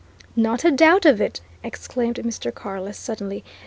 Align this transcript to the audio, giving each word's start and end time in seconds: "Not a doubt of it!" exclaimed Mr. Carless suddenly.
"Not 0.35 0.65
a 0.65 0.71
doubt 0.71 1.05
of 1.05 1.21
it!" 1.21 1.41
exclaimed 1.63 2.15
Mr. 2.15 2.51
Carless 2.51 2.97
suddenly. 2.97 3.43